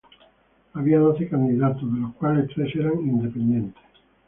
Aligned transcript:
Había 0.73 0.97
doce 0.97 1.29
candidatos, 1.29 1.83
de 1.93 1.99
los 1.99 2.13
cuales 2.15 2.49
tres 2.55 2.75
eran 2.75 2.97
independientes. 3.01 3.75